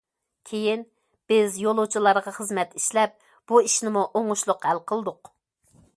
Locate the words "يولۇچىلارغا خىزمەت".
1.65-2.73